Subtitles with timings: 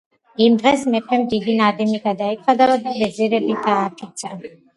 [0.43, 4.35] იმ დღეს მეფემ დიდი ნადიმი გადაიხადა და ვეზირები დააფიცა.